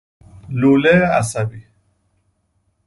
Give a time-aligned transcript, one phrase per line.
[0.49, 1.67] لوله عصبی